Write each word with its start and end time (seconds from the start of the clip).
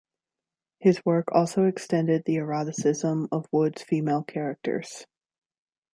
His 0.79 0.99
work 1.05 1.27
also 1.31 1.65
extended 1.65 2.23
the 2.25 2.39
eroticism 2.39 3.27
of 3.31 3.45
Wood's 3.51 3.83
female 3.83 4.23
characters. 4.23 5.05